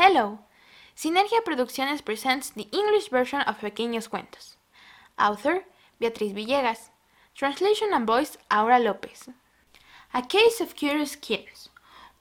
Hello! 0.00 0.38
Sinergia 0.94 1.42
Producciones 1.44 2.04
presents 2.04 2.50
the 2.50 2.68
English 2.70 3.08
version 3.08 3.40
of 3.40 3.58
Pequeños 3.58 4.08
Cuentos. 4.08 4.54
Author 5.18 5.64
Beatriz 5.98 6.32
Villegas. 6.32 6.90
Translation 7.34 7.88
and 7.92 8.06
voice 8.06 8.38
Aura 8.48 8.78
Lopez. 8.78 9.28
A 10.14 10.22
case 10.22 10.60
of 10.60 10.76
curious 10.76 11.16
kittens. 11.16 11.70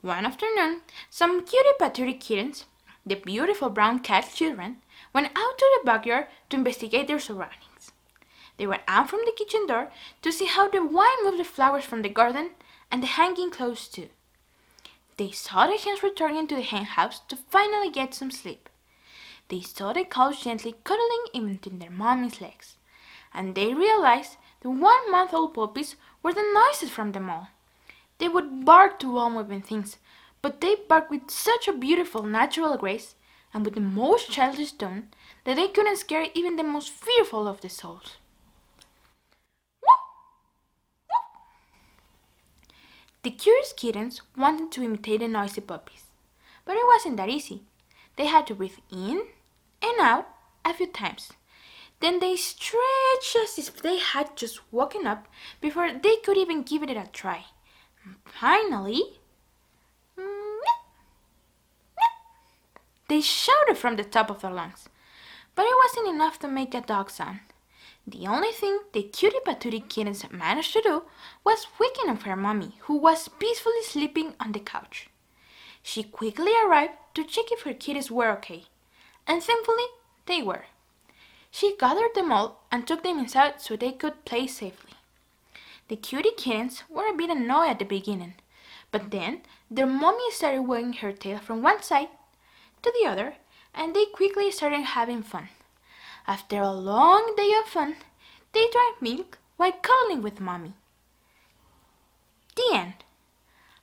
One 0.01 0.25
afternoon, 0.25 0.81
some 1.11 1.45
cutie 1.45 1.77
patootie 1.79 2.19
kittens, 2.19 2.65
the 3.05 3.13
beautiful 3.13 3.69
brown 3.69 3.99
cat 3.99 4.31
children, 4.33 4.77
went 5.13 5.27
out 5.27 5.57
to 5.59 5.65
the 5.77 5.85
backyard 5.85 6.25
to 6.49 6.57
investigate 6.57 7.07
their 7.07 7.19
surroundings. 7.19 7.91
They 8.57 8.65
went 8.65 8.81
out 8.87 9.07
from 9.07 9.19
the 9.23 9.33
kitchen 9.37 9.67
door 9.67 9.91
to 10.23 10.31
see 10.31 10.47
how 10.47 10.67
the 10.67 10.83
wind 10.83 11.23
moved 11.23 11.37
the 11.37 11.43
flowers 11.43 11.85
from 11.85 12.01
the 12.01 12.09
garden 12.09 12.55
and 12.89 13.03
the 13.03 13.13
hanging 13.21 13.51
clothes 13.51 13.87
too. 13.87 14.09
They 15.17 15.31
saw 15.31 15.65
the 15.65 15.77
hens 15.77 16.03
returning 16.03 16.47
to 16.47 16.55
the 16.55 16.61
hen 16.61 16.85
house 16.85 17.19
to 17.27 17.35
finally 17.35 17.89
get 17.89 18.13
some 18.13 18.29
sleep. 18.29 18.69
They 19.49 19.61
saw 19.61 19.91
the 19.91 20.03
cows 20.03 20.41
gently 20.41 20.75
cuddling 20.83 21.25
in 21.33 21.53
between 21.53 21.79
their 21.79 21.89
mommy's 21.89 22.39
legs, 22.39 22.77
and 23.33 23.55
they 23.55 23.73
realized 23.73 24.37
the 24.61 24.69
one 24.69 25.11
month 25.11 25.33
old 25.33 25.55
puppies 25.55 25.95
were 26.21 26.33
the 26.33 26.51
noisiest 26.53 26.93
from 26.93 27.13
them 27.13 27.29
all. 27.29 27.47
They 28.19 28.29
would 28.29 28.63
bark 28.63 28.99
to 28.99 29.17
all 29.17 29.29
moving 29.29 29.61
things, 29.61 29.97
but 30.41 30.61
they 30.61 30.75
barked 30.75 31.09
with 31.09 31.31
such 31.31 31.67
a 31.67 31.73
beautiful 31.73 32.23
natural 32.23 32.77
grace 32.77 33.15
and 33.53 33.65
with 33.65 33.73
the 33.73 33.81
most 33.81 34.31
childish 34.31 34.73
tone 34.73 35.09
that 35.45 35.55
they 35.55 35.67
couldn't 35.67 35.97
scare 35.97 36.27
even 36.35 36.57
the 36.57 36.63
most 36.63 36.91
fearful 36.91 37.47
of 37.47 37.61
the 37.61 37.69
souls. 37.69 38.17
The 43.27 43.31
curious 43.31 43.73
kittens 43.73 44.21
wanted 44.37 44.71
to 44.71 44.83
imitate 44.83 45.19
the 45.19 45.27
noisy 45.27 45.59
puppies, 45.59 46.05
but 46.63 46.77
it 46.77 46.85
wasn't 46.87 47.17
that 47.17 47.27
easy. 47.27 47.63
They 48.15 48.27
had 48.27 48.47
to 48.47 48.55
breathe 48.55 48.77
in 48.89 49.21
and 49.81 49.99
out 49.99 50.29
a 50.63 50.73
few 50.73 50.87
times. 50.87 51.33
Then 51.99 52.21
they 52.21 52.37
stretched 52.37 53.35
as 53.35 53.57
if 53.57 53.81
they 53.81 53.97
had 53.97 54.37
just 54.37 54.61
woken 54.71 55.05
up 55.05 55.27
before 55.59 55.91
they 55.91 56.15
could 56.23 56.37
even 56.37 56.63
give 56.63 56.83
it 56.83 56.89
a 56.89 57.09
try. 57.11 57.47
Finally, 58.23 59.19
mm, 60.17 60.59
they 63.09 63.19
shouted 63.19 63.77
from 63.77 63.97
the 63.97 64.05
top 64.05 64.29
of 64.29 64.39
their 64.39 64.51
lungs, 64.51 64.87
but 65.53 65.65
it 65.65 65.75
wasn't 65.83 66.15
enough 66.15 66.39
to 66.39 66.47
make 66.47 66.73
a 66.73 66.79
dog 66.79 67.11
sound. 67.11 67.41
The 68.05 68.27
only 68.27 68.51
thing 68.51 68.79
the 68.93 69.03
cutie 69.03 69.39
patootie 69.45 69.87
kittens 69.89 70.29
managed 70.31 70.73
to 70.73 70.81
do 70.81 71.03
was 71.43 71.67
waken 71.79 72.09
up 72.09 72.23
her 72.23 72.35
mommy, 72.35 72.73
who 72.81 72.95
was 72.95 73.27
peacefully 73.27 73.83
sleeping 73.83 74.33
on 74.39 74.53
the 74.53 74.59
couch. 74.59 75.09
She 75.83 76.03
quickly 76.03 76.53
arrived 76.65 76.93
to 77.15 77.23
check 77.23 77.51
if 77.51 77.63
her 77.63 77.73
kitties 77.73 78.09
were 78.09 78.29
okay, 78.31 78.65
and 79.25 79.43
thankfully 79.43 79.85
they 80.25 80.41
were. 80.41 80.65
She 81.51 81.75
gathered 81.77 82.13
them 82.13 82.31
all 82.31 82.63
and 82.71 82.85
took 82.85 83.03
them 83.03 83.19
inside 83.19 83.61
so 83.61 83.75
they 83.75 83.91
could 83.91 84.25
play 84.25 84.47
safely. 84.47 84.91
The 85.87 85.95
cutie 85.95 86.31
kittens 86.35 86.83
were 86.89 87.07
a 87.09 87.15
bit 87.15 87.29
annoyed 87.29 87.69
at 87.69 87.79
the 87.79 87.85
beginning, 87.85 88.35
but 88.91 89.11
then 89.11 89.41
their 89.71 89.85
mommy 89.85 90.31
started 90.31 90.63
wagging 90.63 90.93
her 90.93 91.11
tail 91.11 91.39
from 91.39 91.61
one 91.61 91.81
side 91.81 92.09
to 92.83 92.91
the 92.91 93.09
other, 93.09 93.35
and 93.73 93.95
they 93.95 94.05
quickly 94.05 94.51
started 94.51 94.81
having 94.81 95.23
fun. 95.23 95.49
After 96.27 96.61
a 96.61 96.71
long 96.71 97.33
day 97.37 97.51
of 97.63 97.69
fun, 97.69 97.95
they 98.51 98.67
drank 98.69 99.01
milk 99.01 99.37
while 99.55 99.71
cuddling 99.71 100.21
with 100.21 100.41
Mommy. 100.41 100.73
The 102.55 102.69
end. 102.73 103.05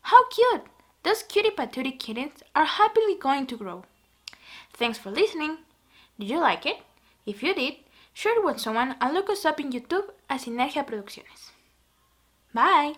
How 0.02 0.28
cute! 0.28 0.66
Those 1.04 1.22
cutie 1.22 1.50
patootie 1.50 1.98
kittens 1.98 2.42
are 2.54 2.66
happily 2.66 3.16
going 3.16 3.46
to 3.46 3.56
grow. 3.56 3.84
Thanks 4.74 4.98
for 4.98 5.10
listening. 5.10 5.58
Did 6.18 6.28
you 6.28 6.38
like 6.38 6.66
it? 6.66 6.78
If 7.24 7.42
you 7.42 7.54
did, 7.54 7.76
share 8.12 8.36
it 8.38 8.44
with 8.44 8.60
someone 8.60 8.96
and 9.00 9.14
look 9.14 9.30
us 9.30 9.44
up 9.44 9.58
in 9.58 9.72
YouTube 9.72 10.10
as 10.28 10.44
Sinergia 10.44 10.86
Producciones. 10.86 11.50
Bye! 12.52 12.94